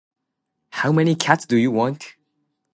[0.71, 2.15] How many cats do you want